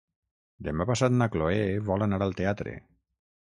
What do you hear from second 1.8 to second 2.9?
vol anar al teatre.